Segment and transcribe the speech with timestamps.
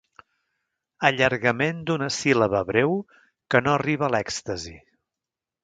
[1.09, 2.97] Allargament d'una síl·laba breu
[3.55, 4.75] que no arriba a l'èxtasi.